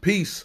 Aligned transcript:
Peace. 0.00 0.44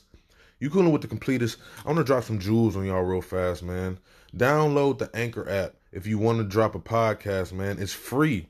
You 0.59 0.69
coolin' 0.69 0.91
with 0.91 1.01
the 1.01 1.07
completist. 1.07 1.57
I 1.83 1.90
want 1.90 1.98
to 1.98 2.04
drop 2.04 2.24
some 2.24 2.40
jewels 2.40 2.75
on 2.75 2.86
y'all 2.86 3.04
real 3.04 3.21
fast, 3.21 3.64
man. 3.64 4.00
Download 4.36 4.98
the 4.98 5.10
Anchor 5.14 5.48
app 5.48 5.76
if 5.92 6.08
you 6.08 6.18
want 6.18 6.40
to 6.40 6.44
drop 6.44 6.74
a 6.74 6.79
podcast, 6.79 7.53
man. 7.53 7.77
It's 7.79 7.93
free. 7.93 8.47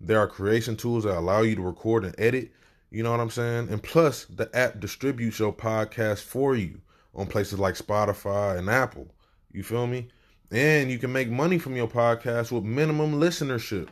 There 0.00 0.18
are 0.18 0.26
creation 0.26 0.76
tools 0.76 1.04
that 1.04 1.18
allow 1.18 1.42
you 1.42 1.56
to 1.56 1.62
record 1.62 2.04
and 2.04 2.14
edit. 2.18 2.52
You 2.90 3.02
know 3.02 3.10
what 3.10 3.20
I'm 3.20 3.30
saying? 3.30 3.68
And 3.68 3.82
plus, 3.82 4.24
the 4.26 4.48
app 4.56 4.80
distributes 4.80 5.38
your 5.38 5.52
podcast 5.52 6.20
for 6.20 6.56
you 6.56 6.80
on 7.14 7.26
places 7.26 7.58
like 7.58 7.74
Spotify 7.74 8.58
and 8.58 8.70
Apple. 8.70 9.08
You 9.52 9.62
feel 9.62 9.86
me? 9.86 10.08
And 10.50 10.90
you 10.90 10.98
can 10.98 11.12
make 11.12 11.28
money 11.28 11.58
from 11.58 11.76
your 11.76 11.88
podcast 11.88 12.52
with 12.52 12.64
minimum 12.64 13.20
listenership. 13.20 13.88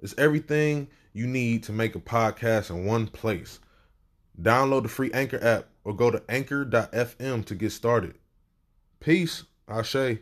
It's 0.00 0.14
everything 0.18 0.88
you 1.12 1.26
need 1.26 1.62
to 1.64 1.72
make 1.72 1.94
a 1.94 2.00
podcast 2.00 2.70
in 2.70 2.86
one 2.86 3.06
place. 3.06 3.60
Download 4.40 4.82
the 4.82 4.88
free 4.88 5.10
Anchor 5.12 5.42
app 5.42 5.66
or 5.84 5.94
go 5.94 6.10
to 6.10 6.22
anchor.fm 6.28 7.44
to 7.44 7.54
get 7.54 7.72
started. 7.72 8.14
Peace, 9.00 9.44
Ashe. 9.68 10.18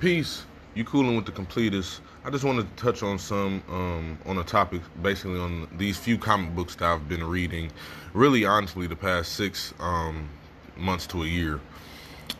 Peace. 0.00 0.44
You 0.74 0.84
cooling 0.84 1.16
with 1.16 1.24
the 1.24 1.32
completist. 1.32 2.00
I 2.24 2.30
just 2.30 2.44
wanted 2.44 2.68
to 2.76 2.82
touch 2.82 3.02
on 3.02 3.18
some 3.18 3.62
um, 3.70 4.18
on 4.26 4.36
a 4.38 4.44
topic, 4.44 4.82
basically 5.00 5.38
on 5.38 5.68
these 5.78 5.96
few 5.96 6.18
comic 6.18 6.54
books 6.54 6.74
that 6.76 6.84
I've 6.84 7.08
been 7.08 7.24
reading. 7.24 7.70
Really, 8.12 8.44
honestly, 8.44 8.86
the 8.86 8.96
past 8.96 9.32
six 9.32 9.72
um, 9.80 10.28
months 10.76 11.06
to 11.08 11.22
a 11.22 11.26
year. 11.26 11.60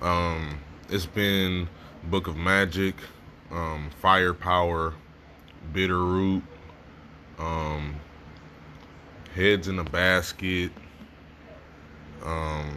Um, 0.03 0.59
it's 0.91 1.07
been 1.07 1.69
Book 2.05 2.27
of 2.27 2.37
Magic, 2.37 2.95
um, 3.51 3.91
Firepower, 4.01 4.95
Bitterroot, 5.73 6.43
um, 7.39 7.95
Heads 9.37 9.69
in 9.69 9.79
a 9.79 9.85
Basket. 9.85 10.71
Um, 12.25 12.75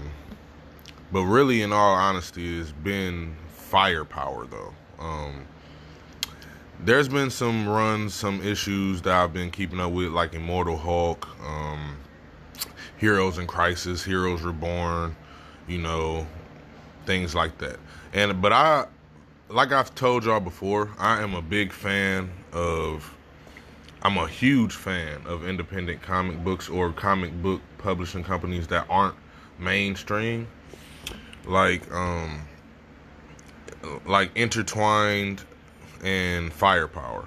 but 1.09 1.23
really, 1.23 1.61
in 1.61 1.71
all 1.71 1.95
honesty, 1.95 2.59
it's 2.59 2.71
been 2.71 3.33
Firepower 3.47 4.45
though. 4.45 4.73
Um, 4.99 5.45
there's 6.83 7.07
been 7.07 7.29
some 7.29 7.67
runs, 7.67 8.13
some 8.13 8.45
issues 8.45 9.01
that 9.03 9.13
I've 9.13 9.31
been 9.31 9.51
keeping 9.51 9.79
up 9.79 9.93
with, 9.93 10.09
like 10.09 10.33
Immortal 10.33 10.75
Hulk, 10.75 11.29
um, 11.41 11.97
Heroes 12.97 13.37
in 13.37 13.47
Crisis, 13.47 14.03
Heroes 14.03 14.41
Reborn, 14.41 15.15
you 15.65 15.77
know, 15.77 16.27
things 17.05 17.33
like 17.33 17.57
that. 17.59 17.77
And 18.11 18.41
but 18.41 18.51
I, 18.51 18.85
like 19.47 19.71
I've 19.71 19.95
told 19.95 20.25
y'all 20.25 20.41
before, 20.41 20.89
I 20.99 21.23
am 21.23 21.35
a 21.35 21.41
big 21.41 21.71
fan 21.71 22.29
of. 22.51 23.15
I'm 24.01 24.17
a 24.17 24.27
huge 24.27 24.73
fan 24.73 25.21
of 25.25 25.47
independent 25.47 26.01
comic 26.01 26.41
books 26.41 26.69
or 26.69 26.93
comic 26.93 27.33
book 27.41 27.61
publishing 27.79 28.23
companies 28.23 28.67
that 28.67 28.85
aren't 28.89 29.15
mainstream, 29.57 30.47
like 31.45 31.91
um, 31.91 32.47
like 34.05 34.31
intertwined 34.35 35.43
and 36.01 36.53
Firepower. 36.53 37.25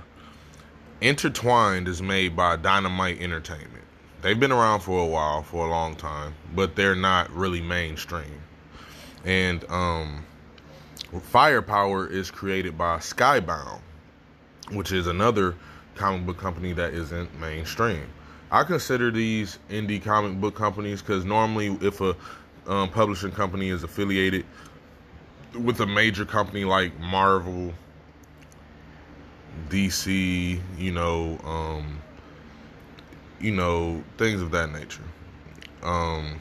Intertwined 1.03 1.89
is 1.89 2.01
made 2.01 2.35
by 2.35 2.57
Dynamite 2.57 3.21
Entertainment. 3.21 3.85
They've 4.23 4.39
been 4.39 4.53
around 4.53 4.81
for 4.81 5.01
a 5.01 5.07
while, 5.07 5.43
for 5.43 5.67
a 5.67 5.71
long 5.71 5.95
time, 5.97 6.35
but 6.55 6.75
they're 6.75 6.95
not 6.95 7.31
really 7.33 7.61
mainstream. 7.61 8.41
And 9.25 9.69
um, 9.69 10.25
Firepower 11.21 12.07
is 12.07 12.31
created 12.31 12.79
by 12.79 12.99
Skybound, 12.99 13.81
which 14.71 14.91
is 14.93 15.07
another 15.07 15.57
comic 15.95 16.27
book 16.27 16.39
company 16.39 16.73
that 16.73 16.95
isn't 16.95 17.39
mainstream. 17.41 18.07
I 18.51 18.65
consider 18.65 19.11
these 19.11 19.59
indie 19.71 20.03
comic 20.03 20.41
book 20.41 20.55
companies 20.55 21.01
because 21.01 21.25
normally, 21.25 21.77
if 21.81 22.01
a 22.01 22.15
um, 22.67 22.91
publishing 22.91 23.33
company 23.33 23.69
is 23.69 23.83
affiliated 23.83 24.45
with 25.59 25.81
a 25.81 25.87
major 25.87 26.25
company 26.25 26.65
like 26.65 26.99
Marvel 27.01 27.73
DC, 29.69 30.61
you 30.79 30.93
know, 30.93 31.39
um, 31.45 31.99
you 33.41 33.53
know, 33.53 34.03
things 34.19 34.41
of 34.41 34.51
that 34.51 34.71
nature. 34.73 35.03
Um, 35.83 36.41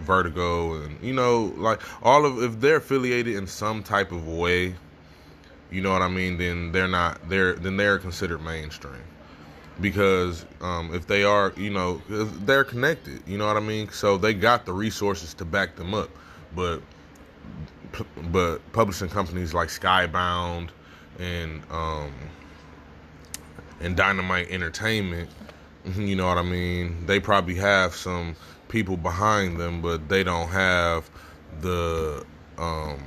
Vertigo 0.00 0.82
and 0.82 0.98
you 1.02 1.12
know, 1.12 1.52
like 1.56 1.80
all 2.02 2.24
of 2.24 2.42
if 2.42 2.60
they're 2.60 2.76
affiliated 2.76 3.36
in 3.36 3.46
some 3.46 3.82
type 3.82 4.12
of 4.12 4.26
way, 4.26 4.74
you 5.70 5.80
know 5.80 5.92
what 5.92 6.02
I 6.02 6.08
mean, 6.08 6.36
then 6.38 6.72
they're 6.72 6.88
not 6.88 7.28
they're 7.28 7.54
then 7.54 7.76
they're 7.76 7.98
considered 7.98 8.42
mainstream. 8.42 9.04
Because 9.80 10.44
um, 10.60 10.94
if 10.94 11.06
they 11.06 11.24
are, 11.24 11.54
you 11.56 11.70
know, 11.70 12.02
they're 12.08 12.64
connected, 12.64 13.22
you 13.26 13.38
know 13.38 13.46
what 13.46 13.56
I 13.56 13.60
mean? 13.60 13.88
So 13.90 14.18
they 14.18 14.34
got 14.34 14.66
the 14.66 14.74
resources 14.74 15.32
to 15.34 15.44
back 15.46 15.76
them 15.76 15.94
up. 15.94 16.10
But 16.54 16.82
but 18.30 18.58
publishing 18.72 19.08
companies 19.08 19.54
like 19.54 19.68
Skybound 19.68 20.68
and 21.18 21.62
um, 21.70 22.12
and 23.80 23.96
Dynamite 23.96 24.50
Entertainment, 24.50 25.30
you 25.96 26.14
know 26.14 26.26
what 26.26 26.38
I 26.38 26.42
mean? 26.42 27.06
They 27.06 27.20
probably 27.20 27.54
have 27.56 27.94
some 27.94 28.36
people 28.68 28.96
behind 28.96 29.58
them, 29.58 29.80
but 29.80 30.08
they 30.08 30.22
don't 30.22 30.48
have 30.48 31.10
the 31.60 32.24
um, 32.58 33.00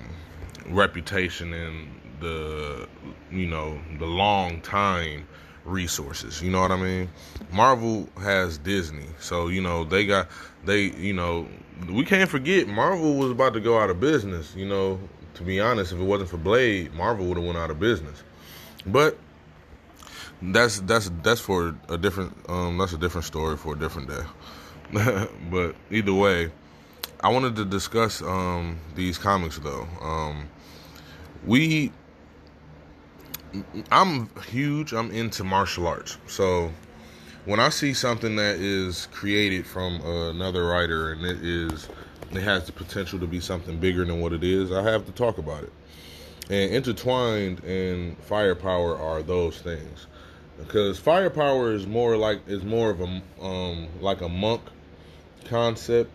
reputation 0.67 1.53
and 1.53 1.87
the 2.23 2.87
you 3.31 3.45
know 3.45 3.79
the 3.99 4.05
long 4.05 4.61
time 4.61 5.27
resources. 5.65 6.41
You 6.41 6.51
know 6.51 6.61
what 6.61 6.71
I 6.71 6.77
mean? 6.77 7.09
Marvel 7.51 8.09
has 8.19 8.57
Disney, 8.57 9.07
so 9.19 9.47
you 9.47 9.61
know 9.61 9.83
they 9.83 10.05
got 10.05 10.27
they 10.65 10.83
you 10.91 11.13
know 11.13 11.47
we 11.89 12.05
can't 12.05 12.29
forget 12.29 12.67
Marvel 12.67 13.15
was 13.15 13.31
about 13.31 13.53
to 13.53 13.59
go 13.59 13.79
out 13.79 13.89
of 13.89 13.99
business. 13.99 14.55
You 14.55 14.65
know, 14.65 14.99
to 15.35 15.43
be 15.43 15.59
honest, 15.59 15.91
if 15.91 15.99
it 15.99 16.03
wasn't 16.03 16.29
for 16.29 16.37
Blade, 16.37 16.93
Marvel 16.93 17.25
would 17.27 17.37
have 17.37 17.45
went 17.45 17.57
out 17.57 17.69
of 17.69 17.79
business. 17.79 18.23
But 18.85 19.17
that's 20.41 20.81
that's 20.81 21.09
that's 21.21 21.39
for 21.39 21.75
a 21.89 21.97
different 21.97 22.35
um 22.49 22.77
that's 22.77 22.93
a 22.93 22.97
different 22.97 23.25
story 23.25 23.57
for 23.57 23.73
a 23.73 23.79
different 23.79 24.09
day. 24.09 24.23
but 25.49 25.75
either 25.89 26.13
way, 26.13 26.51
I 27.21 27.29
wanted 27.29 27.55
to 27.57 27.65
discuss 27.65 28.21
um 28.21 28.79
these 28.95 29.17
comics 29.17 29.59
though. 29.59 29.87
Um 30.01 30.49
we 31.45 31.91
I'm 33.91 34.29
huge, 34.47 34.93
I'm 34.93 35.11
into 35.11 35.43
martial 35.43 35.87
arts. 35.87 36.17
So 36.27 36.71
when 37.45 37.59
I 37.59 37.69
see 37.69 37.93
something 37.93 38.35
that 38.37 38.55
is 38.55 39.07
created 39.11 39.65
from 39.65 40.01
another 40.01 40.65
writer 40.65 41.11
and 41.11 41.25
it 41.25 41.43
is 41.43 41.87
it 42.31 42.41
has 42.41 42.65
the 42.65 42.71
potential 42.71 43.19
to 43.19 43.27
be 43.27 43.39
something 43.39 43.79
bigger 43.79 44.05
than 44.05 44.19
what 44.19 44.33
it 44.33 44.43
is, 44.43 44.71
I 44.71 44.81
have 44.81 45.05
to 45.05 45.11
talk 45.11 45.37
about 45.37 45.63
it. 45.63 45.73
And 46.49 46.73
intertwined 46.73 47.63
and 47.63 48.17
firepower 48.23 48.97
are 48.97 49.21
those 49.21 49.59
things 49.61 50.07
because 50.57 50.99
firepower 50.99 51.73
is 51.73 51.87
more 51.87 52.17
like 52.17 52.41
is 52.47 52.63
more 52.63 52.89
of 52.89 53.01
a 53.01 53.21
um 53.41 53.87
like 54.01 54.21
a 54.21 54.29
monk 54.29 54.61
concept 55.45 56.11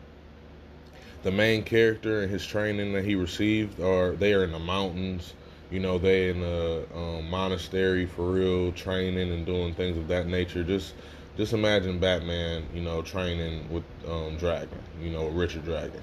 the 1.22 1.31
main 1.31 1.62
character 1.62 2.22
and 2.22 2.31
his 2.31 2.47
training 2.47 2.93
that 2.93 3.05
he 3.05 3.15
received 3.15 3.81
are 3.81 4.12
they 4.12 4.32
are 4.32 4.44
in 4.44 4.53
the 4.53 4.59
mountains 4.59 5.34
you 5.71 5.81
know 5.81 5.99
they 5.99 6.31
in 6.31 6.43
a 6.43 6.97
um, 6.97 7.29
monastery 7.29 8.06
for 8.06 8.31
real 8.31 8.73
training 8.73 9.33
and 9.33 9.45
doing 9.45 9.75
things 9.75 9.97
of 9.97 10.09
that 10.09 10.27
nature. 10.27 10.65
Just 10.65 10.95
just 11.37 11.53
imagine 11.53 11.99
batman 12.01 12.65
you 12.75 12.81
know 12.81 13.01
training 13.03 13.71
with 13.71 13.84
um, 14.09 14.37
dragon 14.37 14.79
you 15.01 15.11
know 15.11 15.29
richard 15.29 15.65
dragon. 15.65 16.03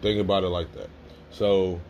Think 0.00 0.20
about 0.20 0.44
it 0.44 0.48
like 0.48 0.72
that. 0.74 0.88
So 1.30 1.80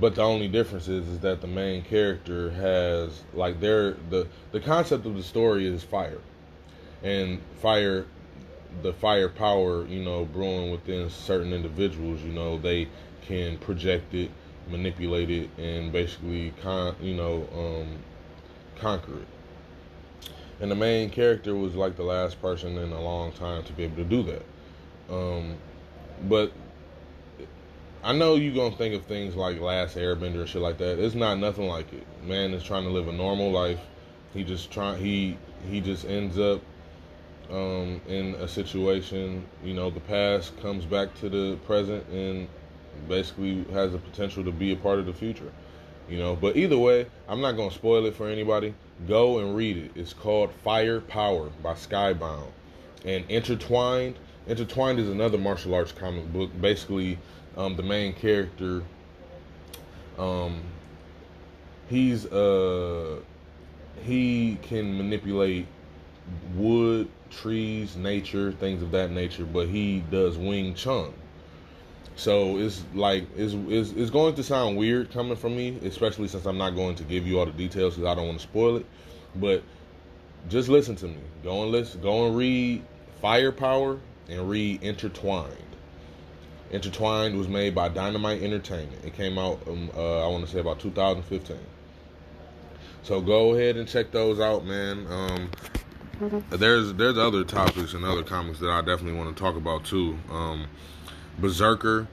but 0.00 0.14
the 0.14 0.22
only 0.22 0.48
difference 0.48 0.88
is 0.88 1.06
is 1.08 1.20
that 1.20 1.40
the 1.40 1.46
main 1.46 1.82
character 1.82 2.50
has 2.50 3.22
like 3.34 3.60
their 3.60 3.92
the 4.10 4.26
the 4.50 4.60
concept 4.60 5.06
of 5.06 5.16
the 5.16 5.22
story 5.22 5.66
is 5.66 5.82
fire. 5.84 6.20
And 7.02 7.40
fire 7.60 8.06
the 8.80 8.92
firepower, 8.92 9.86
you 9.86 10.02
know 10.02 10.24
brewing 10.24 10.70
within 10.70 11.10
certain 11.10 11.52
individuals 11.52 12.22
you 12.22 12.32
know 12.32 12.58
they 12.58 12.88
can 13.22 13.58
project 13.58 14.14
it 14.14 14.30
manipulate 14.68 15.30
it 15.30 15.50
and 15.58 15.92
basically 15.92 16.52
con 16.62 16.94
you 17.00 17.14
know 17.14 17.48
um 17.54 17.98
conquer 18.76 19.18
it 19.18 19.28
and 20.60 20.70
the 20.70 20.74
main 20.74 21.10
character 21.10 21.54
was 21.54 21.74
like 21.74 21.96
the 21.96 22.02
last 22.02 22.40
person 22.40 22.78
in 22.78 22.92
a 22.92 23.00
long 23.00 23.32
time 23.32 23.62
to 23.64 23.72
be 23.72 23.84
able 23.84 23.96
to 23.96 24.04
do 24.04 24.22
that 24.22 24.42
um 25.12 25.56
but 26.28 26.52
I 28.04 28.12
know 28.12 28.34
you're 28.34 28.54
gonna 28.54 28.74
think 28.74 28.94
of 28.94 29.04
things 29.06 29.36
like 29.36 29.60
Last 29.60 29.96
Airbender 29.96 30.40
and 30.40 30.48
shit 30.48 30.60
like 30.60 30.78
that. 30.78 30.98
It's 30.98 31.14
not 31.14 31.38
nothing 31.38 31.68
like 31.68 31.92
it. 31.92 32.04
Man 32.24 32.52
is 32.52 32.64
trying 32.64 32.82
to 32.82 32.90
live 32.90 33.06
a 33.06 33.12
normal 33.12 33.52
life. 33.52 33.78
He 34.34 34.42
just 34.42 34.72
trying 34.72 35.00
he 35.00 35.38
he 35.70 35.80
just 35.80 36.04
ends 36.04 36.36
up 36.36 36.60
um, 37.52 38.00
in 38.08 38.34
a 38.36 38.48
situation. 38.48 39.46
You 39.62 39.74
know, 39.74 39.90
the 39.90 40.00
past 40.00 40.58
comes 40.60 40.84
back 40.84 41.14
to 41.20 41.28
the 41.28 41.56
present 41.66 42.06
and 42.08 42.48
basically 43.08 43.64
has 43.72 43.92
the 43.92 43.98
potential 43.98 44.44
to 44.44 44.52
be 44.52 44.72
a 44.72 44.76
part 44.76 44.98
of 44.98 45.06
the 45.06 45.12
future. 45.12 45.52
You 46.08 46.18
know, 46.18 46.34
but 46.34 46.56
either 46.56 46.78
way, 46.78 47.06
I'm 47.28 47.40
not 47.40 47.52
gonna 47.52 47.70
spoil 47.70 48.06
it 48.06 48.16
for 48.16 48.28
anybody. 48.28 48.74
Go 49.06 49.38
and 49.38 49.54
read 49.54 49.76
it. 49.76 49.92
It's 49.94 50.12
called 50.12 50.50
Firepower 50.64 51.50
by 51.62 51.74
Skybound. 51.74 52.48
and 53.04 53.24
Intertwined. 53.28 54.16
Intertwined 54.46 54.98
is 54.98 55.08
another 55.08 55.38
martial 55.38 55.74
arts 55.74 55.92
comic 55.92 56.32
book. 56.32 56.50
Basically, 56.60 57.18
um, 57.56 57.76
the 57.76 57.82
main 57.82 58.12
character, 58.12 58.82
um, 60.18 60.60
he's 61.88 62.26
uh, 62.26 63.20
he 64.04 64.58
can 64.62 64.96
manipulate 64.96 65.66
wood, 66.56 67.08
trees, 67.32 67.96
nature, 67.96 68.52
things 68.52 68.82
of 68.82 68.90
that 68.92 69.10
nature, 69.10 69.44
but 69.44 69.68
he 69.68 70.00
does 70.10 70.36
Wing 70.36 70.74
Chun. 70.74 71.12
So 72.14 72.58
it's 72.58 72.84
like 72.94 73.26
it's, 73.36 73.54
it's, 73.54 73.90
it's 73.92 74.10
going 74.10 74.34
to 74.34 74.42
sound 74.42 74.76
weird 74.76 75.10
coming 75.10 75.36
from 75.36 75.56
me, 75.56 75.78
especially 75.84 76.28
since 76.28 76.44
I'm 76.46 76.58
not 76.58 76.70
going 76.70 76.94
to 76.96 77.04
give 77.04 77.26
you 77.26 77.38
all 77.38 77.46
the 77.46 77.52
details 77.52 77.94
because 77.96 78.10
I 78.10 78.14
don't 78.14 78.26
want 78.26 78.38
to 78.38 78.46
spoil 78.46 78.76
it. 78.76 78.86
But 79.36 79.62
just 80.48 80.68
listen 80.68 80.94
to 80.96 81.06
me. 81.06 81.20
Go 81.42 81.62
and 81.62 81.72
listen. 81.72 82.00
Go 82.00 82.26
and 82.26 82.36
read 82.36 82.82
Firepower 83.20 83.98
and 84.28 84.48
read 84.48 84.82
Intertwined. 84.82 85.56
Intertwined 86.70 87.36
was 87.36 87.48
made 87.48 87.74
by 87.74 87.88
Dynamite 87.88 88.42
Entertainment. 88.42 89.04
It 89.04 89.14
came 89.14 89.38
out, 89.38 89.60
um, 89.68 89.90
uh, 89.94 90.24
I 90.24 90.28
want 90.28 90.44
to 90.44 90.50
say, 90.50 90.58
about 90.58 90.80
2015. 90.80 91.56
So 93.02 93.20
go 93.20 93.54
ahead 93.54 93.76
and 93.76 93.88
check 93.88 94.10
those 94.10 94.40
out, 94.40 94.64
man. 94.64 95.06
Um, 95.08 95.50
there's 96.50 96.92
there's 96.94 97.18
other 97.18 97.44
topics 97.44 97.94
and 97.94 98.04
other 98.04 98.22
comics 98.22 98.58
that 98.60 98.70
I 98.70 98.80
definitely 98.80 99.18
want 99.18 99.36
to 99.36 99.42
talk 99.42 99.56
about 99.56 99.84
too. 99.84 100.18
Um, 100.30 100.66
Berserker, 101.38 102.06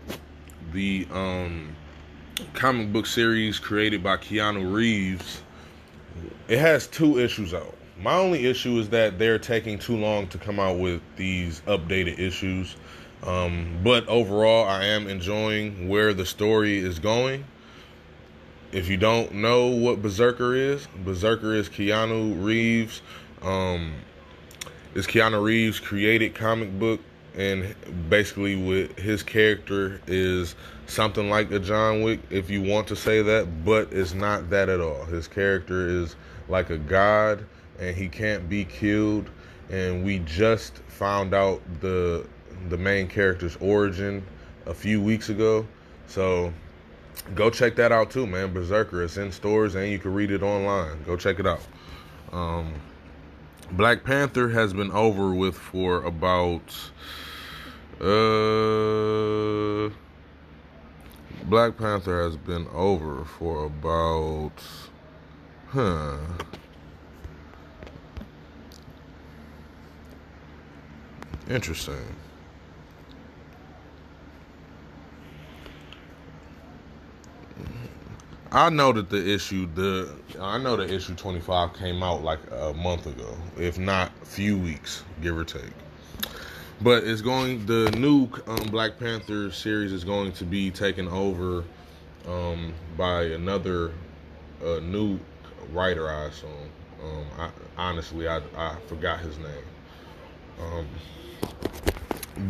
the 0.72 1.08
um, 1.12 1.76
comic 2.54 2.92
book 2.92 3.06
series 3.06 3.60
created 3.60 4.04
by 4.04 4.18
Keanu 4.18 4.74
Reeves, 4.74 5.42
it 6.48 6.60
has 6.60 6.88
two 6.88 7.20
issues 7.20 7.54
out. 7.54 7.76
My 8.02 8.14
only 8.14 8.46
issue 8.46 8.80
is 8.80 8.90
that 8.90 9.20
they're 9.20 9.40
taking 9.40 9.78
too 9.78 9.98
long 9.98 10.28
to 10.30 10.38
come 10.38 10.60
out 10.60 10.78
with 10.78 11.02
these 11.18 11.62
updated 11.62 12.18
issues. 12.18 12.76
Um, 13.24 13.80
but 13.84 14.08
overall, 14.08 14.66
I 14.66 14.86
am 14.86 15.08
enjoying 15.08 15.90
where 15.90 16.14
the 16.14 16.26
story 16.26 16.78
is 16.78 17.00
going. 17.00 17.44
If 18.72 18.88
you 18.88 18.98
don't 18.98 19.34
know 19.34 19.68
what 19.68 20.02
Berserker 20.02 20.56
is, 20.56 20.88
Berserker 21.04 21.56
is 21.56 21.68
Keanu 21.68 22.42
Reeves. 22.42 23.02
Um, 23.42 23.94
is 24.96 25.08
Keanu 25.08 25.42
Reeves 25.44 25.80
created 25.80 26.36
comic 26.36 26.78
book, 26.80 27.00
and 27.36 27.76
basically 28.10 28.56
with 28.56 28.98
his 28.98 29.24
character 29.24 30.02
is 30.08 30.56
something 30.88 31.30
like 31.30 31.52
a 31.52 31.60
John 31.60 32.02
Wick, 32.02 32.20
if 32.30 32.50
you 32.50 32.62
want 32.62 32.88
to 32.88 32.96
say 32.96 33.22
that, 33.22 33.64
but 33.64 33.94
it's 33.94 34.14
not 34.14 34.50
that 34.50 34.68
at 34.68 34.82
all. 34.82 35.06
His 35.06 35.28
character 35.28 35.88
is 35.88 36.16
like 36.48 36.70
a 36.70 36.78
god, 36.78 37.46
and 37.80 37.96
he 37.96 38.10
can't 38.10 38.50
be 38.50 38.66
killed. 38.66 39.30
And 39.70 40.04
we 40.04 40.20
just 40.20 40.78
found 40.88 41.34
out 41.34 41.62
the 41.80 42.26
the 42.70 42.78
main 42.78 43.08
character's 43.08 43.56
origin 43.58 44.26
a 44.66 44.74
few 44.74 45.02
weeks 45.02 45.30
ago, 45.30 45.66
so 46.08 46.52
go 47.36 47.50
check 47.50 47.76
that 47.76 47.92
out 47.92 48.10
too, 48.10 48.26
man. 48.26 48.54
Berserker. 48.54 49.04
It's 49.04 49.18
in 49.18 49.32
stores 49.32 49.76
and 49.76 49.90
you 49.90 50.00
can 50.00 50.14
read 50.14 50.32
it 50.32 50.42
online. 50.42 51.04
Go 51.04 51.16
check 51.16 51.40
it 51.40 51.48
out. 51.48 51.62
Um, 52.32 52.74
Black 53.72 54.04
Panther 54.04 54.50
has 54.50 54.74
been 54.74 54.92
over 54.92 55.34
with 55.34 55.56
for 55.56 56.04
about 56.04 56.92
uh 58.02 59.90
Black 61.44 61.78
Panther 61.78 62.24
has 62.24 62.36
been 62.38 62.68
over 62.74 63.24
for 63.26 63.66
about 63.66 64.64
huh. 65.70 66.18
Interesting 71.50 72.16
I 78.52 78.70
know 78.70 78.92
that 78.94 79.12
the 79.12 79.32
issue 79.32 79.70
the 79.76 80.12
I 80.40 80.58
know 80.58 80.76
the 80.76 80.92
issue 80.92 81.14
25 81.14 81.76
came 81.76 82.02
out 82.02 82.24
like 82.24 82.40
a 82.52 82.74
month 82.74 83.06
ago, 83.06 83.38
if 83.58 83.78
not 83.78 84.12
a 84.24 84.26
few 84.26 84.58
weeks, 84.58 85.04
give 85.22 85.38
or 85.38 85.44
take. 85.44 85.72
But 86.82 87.04
it's 87.04 87.22
going 87.22 87.66
the 87.68 87.92
new 87.92 88.28
um, 88.48 88.68
Black 88.72 88.98
Panther 88.98 89.52
series 89.52 89.92
is 89.92 90.04
going 90.04 90.32
to 90.34 90.46
be 90.46 90.72
taken 90.72 91.08
over 91.10 91.64
um, 92.28 92.74
by 92.98 93.24
another 93.24 93.92
uh, 94.66 94.80
new 94.80 95.20
writer, 95.72 96.10
I 96.10 96.26
assume. 96.26 96.50
Um, 97.04 97.26
I, 97.38 97.50
honestly, 97.78 98.28
I, 98.28 98.42
I 98.58 98.78
forgot 98.88 99.20
his 99.20 99.38
name. 99.38 99.64
Um, 100.60 100.88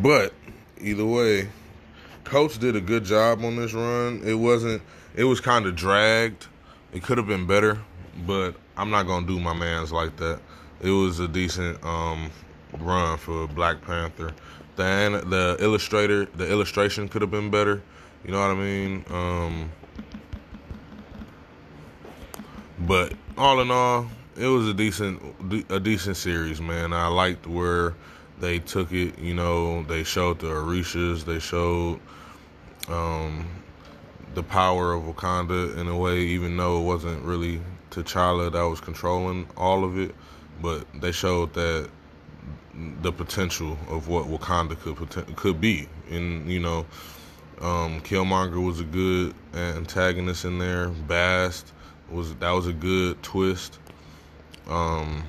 but 0.02 0.34
either 0.80 1.06
way, 1.06 1.50
Coates 2.24 2.58
did 2.58 2.76
a 2.76 2.82
good 2.82 3.04
job 3.04 3.44
on 3.44 3.58
this 3.58 3.74
run. 3.74 4.22
It 4.24 4.36
wasn't 4.36 4.82
it 5.16 5.24
was 5.24 5.40
kind 5.40 5.66
of 5.66 5.76
dragged. 5.76 6.48
It 6.94 7.04
could 7.04 7.18
have 7.18 7.28
been 7.28 7.46
better, 7.46 7.80
but 8.26 8.56
I'm 8.78 8.90
not 8.90 9.04
gonna 9.08 9.28
do 9.28 9.40
my 9.40 9.54
man's 9.54 9.92
like 9.92 10.16
that. 10.18 10.40
It 10.82 10.92
was 10.92 11.20
a 11.20 11.28
decent 11.28 11.84
um, 11.84 12.32
run 12.80 13.18
for 13.18 13.48
Black 13.48 13.82
Panther. 13.82 14.34
The 14.76 15.24
the 15.26 15.58
illustrator, 15.60 16.26
the 16.26 16.50
illustration 16.50 17.10
could 17.10 17.22
have 17.22 17.32
been 17.32 17.50
better. 17.52 17.82
You 18.24 18.32
know 18.32 18.40
what 18.40 18.52
I 18.52 18.56
mean? 18.56 19.06
Um, 19.10 19.72
but 22.80 23.14
all 23.38 23.60
in 23.60 23.72
all, 23.72 24.08
it 24.38 24.48
was 24.48 24.68
a 24.68 24.74
decent 24.74 25.22
a 25.70 25.80
decent 25.80 26.18
series, 26.18 26.62
man. 26.62 26.94
I 26.94 27.08
liked 27.08 27.46
where 27.46 27.96
they 28.40 28.60
took 28.60 28.92
it. 28.92 29.20
You 29.20 29.34
know, 29.34 29.84
they 29.84 30.04
showed 30.04 30.40
the 30.40 30.48
Orishas, 30.48 31.26
they 31.26 31.40
showed 31.40 32.00
um, 32.88 33.46
the 34.36 34.44
power 34.44 34.94
of 34.94 35.04
Wakanda 35.04 35.78
in 35.78 35.88
a 35.88 35.98
way, 35.98 36.20
even 36.20 36.56
though 36.58 36.82
it 36.82 36.86
wasn't 36.86 37.24
really 37.24 37.62
T'Challa 37.92 38.52
that 38.52 38.62
was 38.62 38.80
controlling 38.80 39.48
all 39.58 39.84
of 39.84 39.98
it, 39.98 40.14
but 40.62 40.86
they 41.02 41.12
showed 41.12 41.54
that 41.54 41.90
the 43.02 43.12
potential 43.12 43.78
of 43.90 44.08
what 44.08 44.26
Wakanda 44.26 44.80
could 44.80 45.36
could 45.36 45.60
be. 45.60 45.88
And 46.10 46.50
you 46.50 46.60
know, 46.60 46.86
um, 47.62 48.02
Killmonger 48.02 48.64
was 48.64 48.80
a 48.80 48.84
good 48.84 49.34
antagonist 49.54 50.46
in 50.46 50.60
there. 50.60 50.90
Bast 50.90 51.74
was 52.10 52.36
that 52.36 52.52
was 52.52 52.68
a 52.68 52.74
good 52.74 53.22
twist. 53.24 53.80
Um, 54.68 55.24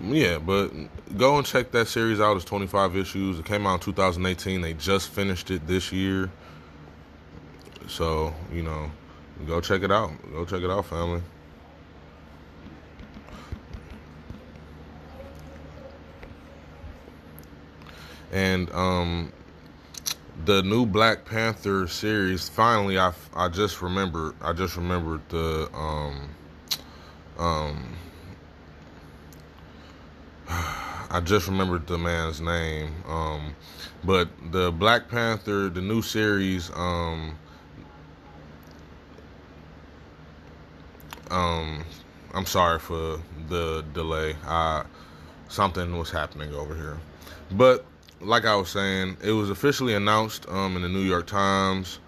yeah, 0.00 0.38
but 0.38 0.70
go 1.16 1.38
and 1.38 1.46
check 1.46 1.72
that 1.72 1.88
series 1.88 2.20
out. 2.20 2.36
It's 2.36 2.44
25 2.44 2.96
issues. 2.96 3.38
It 3.38 3.44
came 3.44 3.66
out 3.66 3.74
in 3.74 3.80
2018. 3.80 4.60
They 4.60 4.74
just 4.74 5.08
finished 5.08 5.50
it 5.50 5.66
this 5.66 5.90
year. 5.92 6.30
So, 7.88 8.34
you 8.52 8.62
know, 8.62 8.90
go 9.46 9.60
check 9.60 9.82
it 9.82 9.90
out. 9.90 10.12
Go 10.32 10.44
check 10.44 10.62
it 10.62 10.70
out, 10.70 10.86
family. 10.86 11.22
And 18.30 18.70
um, 18.72 19.32
the 20.44 20.62
new 20.62 20.86
Black 20.86 21.24
Panther 21.24 21.88
series. 21.88 22.48
Finally, 22.48 22.98
I, 22.98 23.12
I 23.34 23.48
just 23.48 23.82
remembered. 23.82 24.34
I 24.42 24.52
just 24.52 24.76
remembered 24.76 25.20
the 25.30 25.68
um, 25.74 26.28
um, 27.38 27.96
I 30.48 31.20
just 31.24 31.48
remembered 31.48 31.86
the 31.86 31.98
man's 31.98 32.40
name. 32.40 32.92
Um, 33.08 33.54
but 34.04 34.28
the 34.52 34.70
Black 34.72 35.08
Panther, 35.08 35.70
the 35.70 35.80
new 35.80 36.02
series, 36.02 36.70
um, 36.74 37.36
Um, 41.30 41.84
I'm 42.34 42.46
sorry 42.46 42.78
for 42.78 43.20
the 43.48 43.84
delay. 43.94 44.36
Something 45.48 45.96
was 45.98 46.10
happening 46.10 46.54
over 46.54 46.74
here, 46.74 46.98
but 47.52 47.84
like 48.20 48.44
I 48.44 48.54
was 48.56 48.68
saying, 48.68 49.16
it 49.22 49.32
was 49.32 49.50
officially 49.50 49.94
announced 49.94 50.48
um, 50.48 50.76
in 50.76 50.82
the 50.82 50.88
New 50.88 51.02
York 51.02 51.26
Times. 51.26 52.00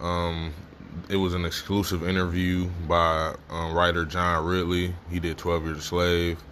Um, 0.00 0.52
it 1.08 1.16
was 1.16 1.34
an 1.34 1.44
exclusive 1.44 2.06
interview 2.08 2.68
by 2.88 3.34
um, 3.50 3.74
writer 3.74 4.04
John 4.04 4.44
Ridley. 4.44 4.94
He 5.10 5.20
did 5.20 5.38
12 5.38 5.64
Years 5.64 5.78
a 5.78 5.82
Slave. 5.82 6.42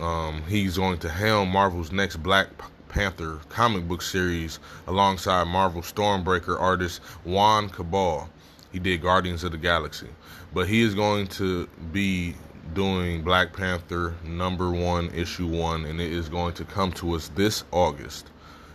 Um, 0.00 0.42
he's 0.48 0.76
going 0.76 0.98
to 0.98 1.08
helm 1.08 1.50
Marvel's 1.50 1.92
next 1.92 2.16
Black 2.16 2.48
Panther 2.88 3.38
comic 3.48 3.86
book 3.86 4.02
series 4.02 4.58
alongside 4.86 5.44
Marvel 5.46 5.82
Stormbreaker 5.82 6.60
artist 6.60 7.00
Juan 7.24 7.68
Cabal. 7.68 8.28
He 8.72 8.78
did 8.78 9.02
Guardians 9.02 9.44
of 9.44 9.52
the 9.52 9.58
Galaxy. 9.58 10.08
But 10.52 10.68
he 10.68 10.82
is 10.82 10.94
going 10.94 11.28
to 11.28 11.66
be 11.92 12.34
doing 12.74 13.22
Black 13.22 13.52
Panther 13.52 14.14
number 14.24 14.70
one, 14.70 15.10
issue 15.10 15.46
one, 15.46 15.84
and 15.84 16.00
it 16.00 16.12
is 16.12 16.28
going 16.28 16.54
to 16.54 16.64
come 16.64 16.92
to 16.92 17.14
us 17.14 17.28
this 17.34 17.64
August. 17.70 18.28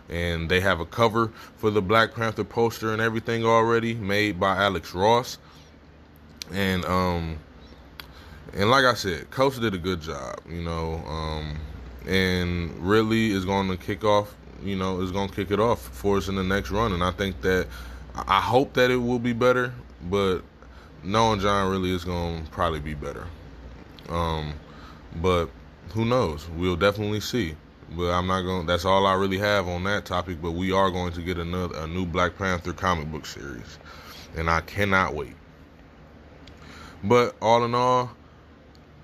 And 0.09 0.49
they 0.49 0.59
have 0.61 0.79
a 0.79 0.85
cover 0.85 1.31
for 1.57 1.71
the 1.71 1.81
Black 1.81 2.13
Panther 2.13 2.43
poster 2.43 2.93
and 2.93 3.01
everything 3.01 3.45
already 3.45 3.93
made 3.95 4.39
by 4.39 4.55
Alex 4.55 4.93
Ross. 4.93 5.37
And 6.53 6.85
um 6.85 7.39
and 8.53 8.69
like 8.69 8.85
I 8.85 8.93
said, 8.93 9.31
Coates 9.31 9.57
did 9.59 9.73
a 9.73 9.79
good 9.79 10.01
job. 10.01 10.39
You 10.47 10.61
know, 10.61 11.03
um 11.07 11.57
and 12.05 12.71
Ridley 12.87 13.31
is 13.31 13.45
going 13.45 13.67
to 13.69 13.77
kick 13.77 14.03
off. 14.03 14.35
You 14.63 14.75
know, 14.75 15.01
is 15.01 15.11
going 15.11 15.29
to 15.29 15.35
kick 15.35 15.51
it 15.51 15.59
off 15.59 15.81
for 15.81 16.17
us 16.17 16.27
in 16.27 16.35
the 16.35 16.43
next 16.43 16.71
run, 16.71 16.93
and 16.93 17.03
I 17.03 17.11
think 17.11 17.41
that 17.41 17.67
I 18.27 18.39
hope 18.39 18.73
that 18.73 18.89
it 18.89 18.97
will 18.97 19.19
be 19.19 19.33
better, 19.33 19.73
but 20.09 20.41
knowing 21.05 21.39
John 21.39 21.71
Ridley 21.71 21.93
is 21.93 22.03
going 22.03 22.43
to 22.43 22.51
probably 22.51 22.79
be 22.79 22.93
better. 22.93 23.27
Um, 24.09 24.53
but 25.15 25.49
who 25.93 26.05
knows? 26.05 26.47
We'll 26.49 26.75
definitely 26.75 27.21
see. 27.21 27.55
But 27.95 28.11
I'm 28.11 28.27
not 28.27 28.41
gonna. 28.41 28.65
That's 28.65 28.83
all 28.85 29.05
I 29.05 29.13
really 29.13 29.37
have 29.37 29.67
on 29.67 29.83
that 29.83 30.05
topic. 30.05 30.41
But 30.41 30.51
we 30.51 30.71
are 30.71 30.89
going 30.89 31.13
to 31.13 31.21
get 31.21 31.37
another 31.37 31.77
a 31.77 31.87
new 31.87 32.05
Black 32.05 32.37
Panther 32.37 32.73
comic 32.73 33.11
book 33.11 33.25
series, 33.25 33.77
and 34.35 34.49
I 34.49 34.61
cannot 34.61 35.13
wait. 35.13 35.35
But 37.03 37.35
all 37.41 37.63
in 37.63 37.75
all, 37.75 38.09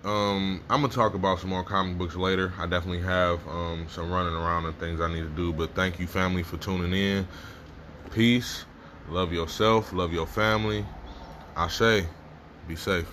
um, 0.03 0.62
I'm 0.67 0.81
gonna 0.81 0.91
talk 0.91 1.13
about 1.13 1.39
some 1.39 1.51
more 1.51 1.63
comic 1.63 2.00
books 2.00 2.15
later. 2.15 2.51
I 2.58 2.65
definitely 2.65 3.03
have 3.03 3.48
um, 3.48 3.86
some 3.88 4.12
running 4.12 4.34
around 4.34 4.65
and 4.65 4.77
things 4.79 5.00
I 5.00 5.13
need 5.13 5.22
to 5.22 5.29
do. 5.29 5.53
But 5.53 5.75
thank 5.75 6.00
you, 6.00 6.08
family, 6.08 6.41
for 6.41 6.58
tuning 6.58 6.93
in. 6.93 7.27
Peace. 8.12 8.65
Love 9.10 9.31
yourself. 9.31 9.93
Love 9.93 10.12
your 10.12 10.25
family. 10.25 10.86
I 11.55 11.67
say, 11.67 12.05
be 12.67 12.75
safe. 12.75 13.08